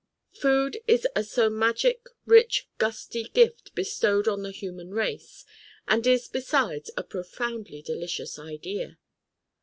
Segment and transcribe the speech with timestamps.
[0.33, 5.45] Food is a so magic rich gusty gift bestowed on the human race:
[5.87, 8.97] and is besides a profoundly delicious Idea.